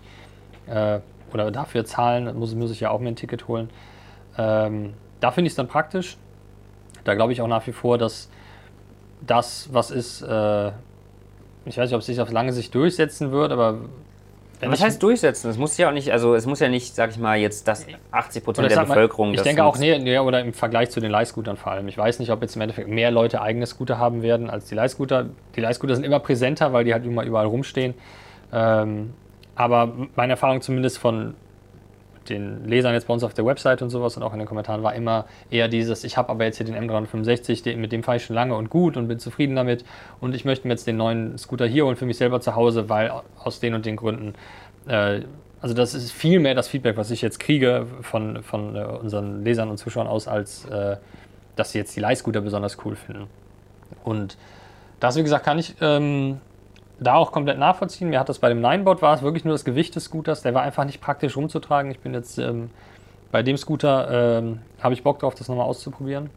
[0.67, 0.99] Äh,
[1.33, 3.69] oder dafür zahlen, muss, muss ich ja auch mir ein Ticket holen.
[4.37, 6.17] Ähm, da finde ich es dann praktisch.
[7.03, 8.29] Da glaube ich auch nach wie vor, dass
[9.25, 10.67] das, was ist, äh,
[11.65, 13.79] ich weiß nicht, ob es sich auf lange Sicht durchsetzen wird, aber
[14.61, 15.49] Was heißt durchsetzen?
[15.49, 17.85] Es muss ja auch nicht, also es muss ja nicht, sag ich mal, jetzt das
[18.11, 19.29] 80 Prozent der Bevölkerung.
[19.29, 21.87] Mal, ich denke auch, nee, nee, oder im Vergleich zu den Leihscootern vor allem.
[21.87, 24.75] Ich weiß nicht, ob jetzt im Endeffekt mehr Leute eigene Scooter haben werden als die
[24.75, 25.27] Leihscooter.
[25.55, 27.93] Die Leihscooter sind immer präsenter, weil die halt immer überall rumstehen.
[28.53, 29.13] Ähm,
[29.55, 31.35] aber meine Erfahrung zumindest von
[32.29, 34.83] den Lesern jetzt bei uns auf der Website und sowas und auch in den Kommentaren
[34.83, 38.17] war immer eher dieses, ich habe aber jetzt hier den M365, den, mit dem fahre
[38.17, 39.85] ich schon lange und gut und bin zufrieden damit
[40.19, 42.89] und ich möchte mir jetzt den neuen Scooter hier holen für mich selber zu Hause,
[42.89, 44.33] weil aus den und den Gründen.
[44.87, 45.21] Äh,
[45.61, 49.43] also das ist viel mehr das Feedback, was ich jetzt kriege von, von äh, unseren
[49.43, 50.97] Lesern und Zuschauern aus, als äh,
[51.55, 53.27] dass sie jetzt die Leihscooter besonders cool finden.
[54.03, 54.37] Und
[54.99, 56.39] das, wie gesagt, kann ich ähm,
[56.99, 58.09] da auch komplett nachvollziehen.
[58.09, 60.41] Mir hat das bei dem Ninebot war es wirklich nur das Gewicht des Scooters.
[60.41, 61.91] Der war einfach nicht praktisch rumzutragen.
[61.91, 62.69] Ich bin jetzt ähm,
[63.31, 66.29] bei dem Scooter, ähm, habe ich Bock drauf, das nochmal auszuprobieren.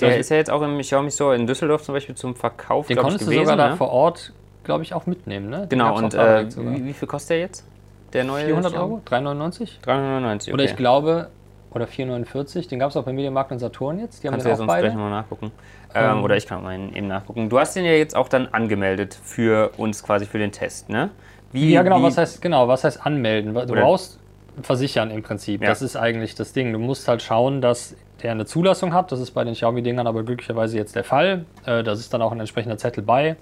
[0.00, 2.14] Der also, ist ja jetzt auch im, ich schaue mich so in Düsseldorf zum Beispiel
[2.14, 2.86] zum Verkauf.
[2.86, 3.70] Den konntest gewesen, du sogar ne?
[3.72, 4.32] da vor Ort,
[4.64, 5.50] glaube ich, auch mitnehmen.
[5.50, 5.66] Ne?
[5.68, 7.66] Genau, und äh, wie, wie, viel kostet der jetzt?
[8.12, 9.00] Der neue 400 Euro?
[9.06, 9.80] 3,99?
[9.84, 10.52] 3,99, okay.
[10.52, 11.28] Oder ich glaube,
[11.74, 12.68] oder 4,49.
[12.68, 14.22] Den gab es auch bei Mediamarkt und Saturn jetzt.
[14.22, 14.88] Die haben Kannst du ja sonst beide.
[14.88, 15.52] gleich mal nachgucken.
[15.94, 17.48] Ähm, ähm, oder ich kann mal eben nachgucken.
[17.48, 21.10] Du hast den ja jetzt auch dann angemeldet für uns quasi für den Test, ne?
[21.52, 22.00] Wie, ja, genau.
[22.00, 22.66] Wie, was heißt genau?
[22.68, 23.54] Was heißt anmelden?
[23.54, 24.18] Du brauchst
[24.62, 25.62] versichern im Prinzip.
[25.62, 25.68] Ja.
[25.68, 26.72] Das ist eigentlich das Ding.
[26.72, 29.12] Du musst halt schauen, dass der eine Zulassung hat.
[29.12, 31.44] Das ist bei den Xiaomi-Dingern aber glücklicherweise jetzt der Fall.
[31.66, 33.36] Äh, das ist dann auch ein entsprechender Zettel bei.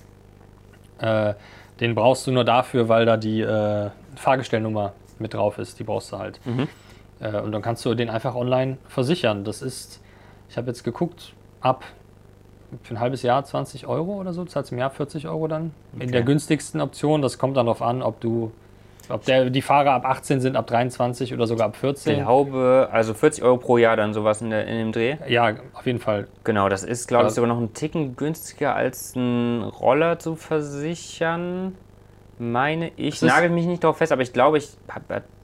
[0.99, 1.35] Äh,
[1.81, 5.79] den brauchst du nur dafür, weil da die äh, Fahrgestellnummer mit drauf ist.
[5.79, 6.41] Die brauchst du halt.
[6.45, 6.69] Mhm.
[7.21, 9.45] Äh, und dann kannst du den einfach online versichern.
[9.45, 10.01] Das ist,
[10.49, 11.85] ich habe jetzt geguckt, ab
[12.83, 15.73] für ein halbes Jahr 20 Euro oder so, zahlst im Jahr 40 Euro dann.
[15.95, 16.05] Okay.
[16.05, 18.53] In der günstigsten Option, das kommt dann darauf an, ob du,
[19.09, 22.13] ob der, die Fahrer ab 18 sind, ab 23 oder sogar ab 14.
[22.13, 25.17] Ich glaube, also 40 Euro pro Jahr dann sowas in, der, in dem Dreh.
[25.29, 26.29] Ja, auf jeden Fall.
[26.45, 31.75] Genau, das ist, glaube ich, sogar noch ein Ticken günstiger als ein Roller zu versichern.
[32.39, 33.21] Meine ich.
[33.21, 35.03] Nagel mich nicht darauf fest, aber ich glaube, ich hab,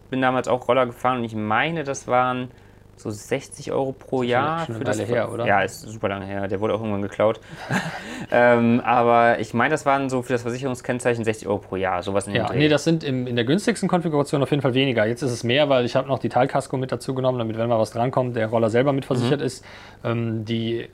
[0.08, 2.48] bin damals auch Roller gefahren und ich meine, das waren
[2.96, 4.64] so 60 Euro pro Jahr.
[4.64, 5.46] Schon eine für das her, oder?
[5.46, 6.48] Ja, ist super lange her.
[6.48, 7.40] Der wurde auch irgendwann geklaut.
[8.30, 12.02] ähm, aber ich meine, das waren so für das Versicherungskennzeichen 60 Euro pro Jahr.
[12.02, 12.56] Sowas in Ja, Dreh.
[12.56, 15.06] nee, das sind im, in der günstigsten Konfiguration auf jeden Fall weniger.
[15.06, 17.68] Jetzt ist es mehr, weil ich habe noch die Teilkasko mit dazu genommen, damit, wenn
[17.68, 19.46] mal was drankommt, der Roller selber mitversichert mhm.
[19.46, 19.64] ist.
[20.02, 20.88] Ähm, die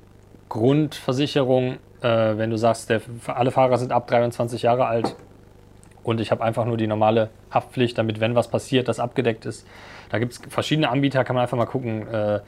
[0.48, 5.14] Grundversicherung, äh, wenn du sagst, der, alle Fahrer sind ab 23 Jahre alt,
[6.04, 9.66] und ich habe einfach nur die normale Haftpflicht, damit, wenn was passiert, das abgedeckt ist.
[10.10, 12.06] Da gibt es verschiedene Anbieter, kann man einfach mal gucken.
[12.08, 12.40] Äh,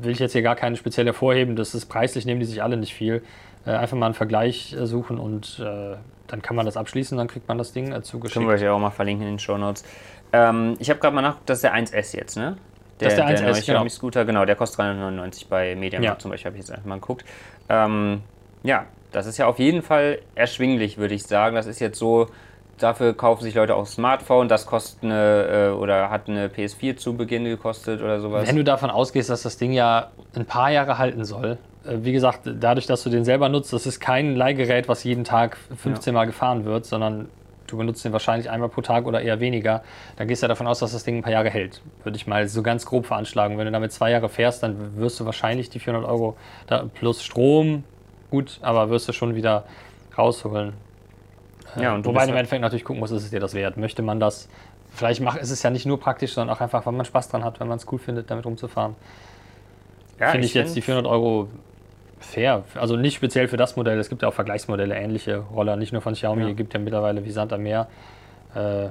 [0.00, 2.76] will ich jetzt hier gar keine spezielle vorheben, das ist preislich, nehmen die sich alle
[2.76, 3.22] nicht viel.
[3.64, 7.28] Äh, einfach mal einen Vergleich äh, suchen und äh, dann kann man das abschließen, dann
[7.28, 8.34] kriegt man das Ding äh, zugeschickt.
[8.34, 9.84] Können wir euch ja auch mal verlinken in den Show Notes.
[10.32, 12.56] Ähm, ich habe gerade mal nachgeguckt, das ist der 1S jetzt, ne?
[13.00, 13.88] Der, das ist der 1S, der neue genau.
[13.88, 16.18] Scooter, genau, der kostet 399 bei Mediamarkt ja.
[16.18, 17.24] zum Beispiel, habe ich jetzt einfach mal geguckt.
[17.68, 18.22] Ähm,
[18.62, 21.56] ja, das ist ja auf jeden Fall erschwinglich, würde ich sagen.
[21.56, 22.28] Das ist jetzt so
[22.78, 27.16] dafür kaufen sich Leute auch Smartphone, das kostet eine äh, oder hat eine PS4 zu
[27.16, 28.48] Beginn gekostet oder sowas.
[28.48, 32.12] Wenn du davon ausgehst, dass das Ding ja ein paar Jahre halten soll, äh, wie
[32.12, 36.12] gesagt, dadurch, dass du den selber nutzt, das ist kein Leihgerät, was jeden Tag 15
[36.12, 36.20] ja.
[36.20, 37.28] Mal gefahren wird, sondern
[37.66, 39.82] du benutzt den wahrscheinlich einmal pro Tag oder eher weniger,
[40.16, 41.82] dann gehst du ja davon aus, dass das Ding ein paar Jahre hält.
[42.04, 43.58] Würde ich mal so ganz grob veranschlagen.
[43.58, 46.36] Wenn du damit zwei Jahre fährst, dann wirst du wahrscheinlich die 400 Euro
[46.94, 47.84] plus Strom,
[48.30, 49.64] gut, aber wirst du schon wieder
[50.16, 50.74] rausholen.
[51.80, 53.76] Ja, und Wobei du im Endeffekt natürlich gucken muss, ist es dir das wert.
[53.76, 54.48] Möchte man das,
[54.94, 57.44] vielleicht macht, ist es ja nicht nur praktisch, sondern auch einfach, weil man Spaß dran
[57.44, 58.94] hat, wenn man es cool findet, damit rumzufahren.
[60.18, 61.48] Ja, Finde ich, ich jetzt die 400 Euro
[62.18, 62.64] fair.
[62.74, 63.98] Also nicht speziell für das Modell.
[63.98, 66.42] Es gibt ja auch Vergleichsmodelle, ähnliche Roller, nicht nur von Xiaomi.
[66.42, 66.48] Ja.
[66.50, 67.88] Es gibt ja mittlerweile wie Sand am Meer.
[68.54, 68.88] Äh,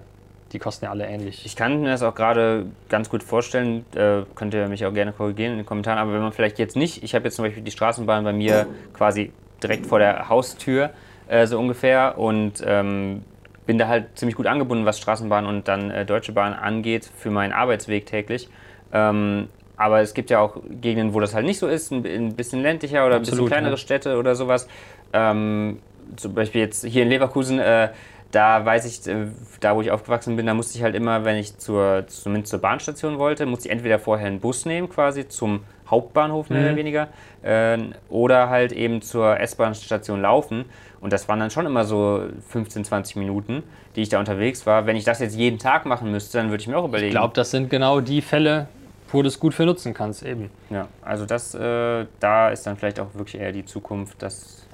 [0.51, 1.45] die kosten ja alle ähnlich.
[1.45, 3.85] Ich kann mir das auch gerade ganz gut vorstellen.
[3.95, 5.97] Äh, könnt ihr mich auch gerne korrigieren in den Kommentaren.
[5.97, 8.67] Aber wenn man vielleicht jetzt nicht, ich habe jetzt zum Beispiel die Straßenbahn bei mir
[8.93, 10.91] quasi direkt vor der Haustür,
[11.27, 12.17] äh, so ungefähr.
[12.17, 13.23] Und ähm,
[13.65, 17.31] bin da halt ziemlich gut angebunden, was Straßenbahn und dann äh, Deutsche Bahn angeht, für
[17.31, 18.49] meinen Arbeitsweg täglich.
[18.93, 22.35] Ähm, aber es gibt ja auch Gegenden, wo das halt nicht so ist, ein, ein
[22.35, 23.77] bisschen ländlicher oder ein bisschen kleinere ja.
[23.77, 24.67] Städte oder sowas.
[25.13, 25.79] Ähm,
[26.15, 27.89] zum Beispiel jetzt hier in Leverkusen, äh,
[28.31, 29.27] da weiß ich, äh,
[29.59, 32.59] da wo ich aufgewachsen bin, da musste ich halt immer, wenn ich zur, zumindest zur
[32.59, 36.65] Bahnstation wollte, musste ich entweder vorher einen Bus nehmen, quasi zum Hauptbahnhof mehr mhm.
[36.65, 37.07] oder weniger,
[37.43, 37.77] äh,
[38.09, 40.65] oder halt eben zur S-Bahn-Station laufen.
[41.05, 43.61] Und das waren dann schon immer so 15, 20 Minuten,
[43.95, 44.87] die ich da unterwegs war.
[44.87, 47.09] Wenn ich das jetzt jeden Tag machen müsste, dann würde ich mir auch überlegen.
[47.09, 48.65] Ich glaube, das sind genau die Fälle,
[49.09, 50.49] wo du es gut für nutzen kannst, eben.
[50.71, 54.65] Ja, also das, äh, da ist dann vielleicht auch wirklich eher die Zukunft, dass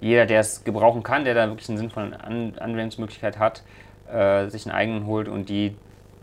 [0.00, 3.62] jeder, der es gebrauchen kann, der da wirklich eine sinnvolle An Anwendungsmöglichkeit hat,
[4.10, 5.76] äh, sich einen eigenen holt und die,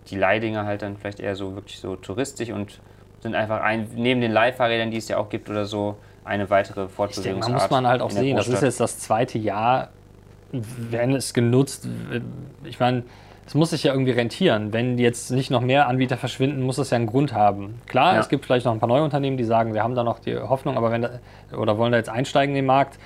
[0.09, 2.79] die Leihdinger halt dann vielleicht eher so wirklich so touristisch und
[3.19, 6.87] sind einfach ein, neben den Leihfahrrädern, die es ja auch gibt oder so, eine weitere
[6.87, 7.49] Fortbewegungsart.
[7.49, 9.89] Da muss man halt auch sehen, das ist jetzt das zweite Jahr,
[10.51, 11.87] wenn es genutzt,
[12.63, 13.03] ich meine,
[13.47, 14.73] es muss sich ja irgendwie rentieren.
[14.73, 17.79] Wenn jetzt nicht noch mehr Anbieter verschwinden, muss es ja einen Grund haben.
[17.85, 18.19] Klar, ja.
[18.19, 20.35] es gibt vielleicht noch ein paar neue Unternehmen, die sagen, wir haben da noch die
[20.35, 21.19] Hoffnung, aber wenn da,
[21.55, 22.97] oder wollen da jetzt einsteigen in den Markt.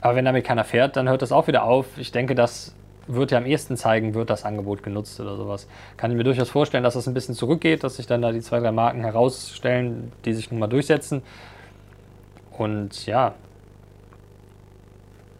[0.00, 1.86] Aber wenn damit keiner fährt, dann hört das auch wieder auf.
[1.96, 2.74] Ich denke, das
[3.06, 5.68] wird ja am ehesten zeigen, wird das Angebot genutzt oder sowas.
[5.96, 8.40] Kann ich mir durchaus vorstellen, dass das ein bisschen zurückgeht, dass sich dann da die
[8.40, 11.22] zwei, drei Marken herausstellen, die sich nun mal durchsetzen.
[12.58, 13.34] Und ja.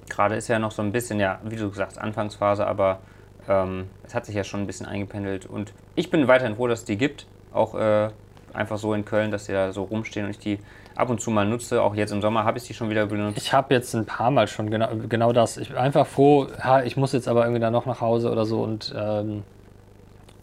[0.09, 3.01] Gerade ist ja noch so ein bisschen, ja, wie du gesagt, Anfangsphase, aber
[3.49, 6.81] ähm, es hat sich ja schon ein bisschen eingependelt und ich bin weiterhin froh, dass
[6.81, 7.27] es die gibt.
[7.53, 8.09] Auch äh,
[8.53, 10.59] einfach so in Köln, dass die da so rumstehen und ich die
[10.95, 11.83] ab und zu mal nutze.
[11.83, 13.37] Auch jetzt im Sommer habe ich die schon wieder benutzt.
[13.37, 15.57] Ich habe jetzt ein paar Mal schon genau, genau das.
[15.57, 18.47] Ich bin einfach froh, ha, ich muss jetzt aber irgendwie dann noch nach Hause oder
[18.47, 19.43] so und ähm,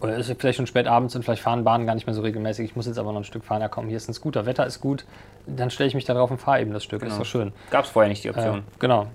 [0.01, 2.65] oder ist vielleicht schon spät abends und vielleicht fahren Bahnen gar nicht mehr so regelmäßig.
[2.65, 3.62] Ich muss jetzt aber noch ein Stück fahren.
[3.62, 5.05] Ja, komm, hier ist ein Scooter, Wetter ist gut.
[5.47, 7.01] Dann stelle ich mich da drauf und fahre eben das Stück.
[7.01, 7.13] Genau.
[7.13, 7.53] Ist doch schön.
[7.71, 8.60] Gab es vorher nicht die Option.
[8.60, 9.08] Äh, genau.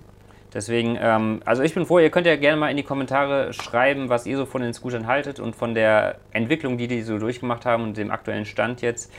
[0.52, 4.08] Deswegen, ähm, also ich bin froh, ihr könnt ja gerne mal in die Kommentare schreiben,
[4.08, 7.66] was ihr so von den Scootern haltet und von der Entwicklung, die die so durchgemacht
[7.66, 9.12] haben und dem aktuellen Stand jetzt.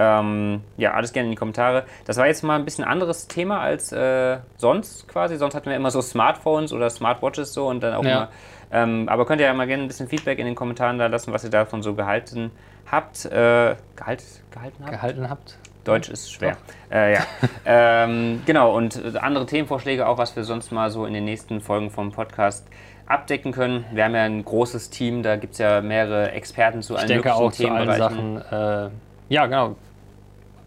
[0.00, 1.84] Ähm, ja, alles gerne in die Kommentare.
[2.06, 5.36] Das war jetzt mal ein bisschen anderes Thema als äh, sonst quasi.
[5.36, 8.10] Sonst hatten wir immer so Smartphones oder Smartwatches so und dann auch ja.
[8.10, 8.28] immer.
[8.70, 11.32] Ähm, aber könnt ihr ja mal gerne ein bisschen Feedback in den Kommentaren da lassen,
[11.32, 12.50] was ihr davon so gehalten
[12.90, 13.24] habt.
[13.24, 14.92] Äh, gehalt, gehalten habt?
[14.92, 15.58] Gehalten habt.
[15.84, 16.58] Deutsch ist schwer.
[16.90, 17.20] Äh, ja.
[17.64, 21.90] ähm, genau, und andere Themenvorschläge auch, was wir sonst mal so in den nächsten Folgen
[21.90, 22.66] vom Podcast
[23.06, 23.86] abdecken können.
[23.92, 27.12] Wir haben ja ein großes Team, da gibt es ja mehrere Experten zu allen ich
[27.14, 28.36] denke auch zu allen Sachen.
[28.36, 28.90] Äh,
[29.30, 29.76] ja, genau.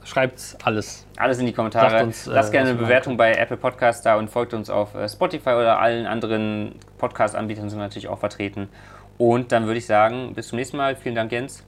[0.04, 1.06] Schreibt alles.
[1.18, 2.04] Alles in die Kommentare.
[2.04, 5.08] Uns, äh, Lasst gerne eine Bewertung bei Apple Podcast da und folgt uns auf äh,
[5.08, 8.70] Spotify oder allen anderen Podcast-Anbietern sind natürlich auch vertreten.
[9.18, 10.96] Und dann würde ich sagen, bis zum nächsten Mal.
[10.96, 11.64] Vielen Dank, Jens.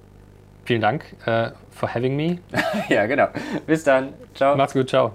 [0.66, 2.40] Vielen Dank uh, for having me.
[2.90, 3.28] ja, genau.
[3.68, 4.14] Bis dann.
[4.34, 4.56] Ciao.
[4.56, 4.90] Macht's gut.
[4.90, 5.14] Ciao.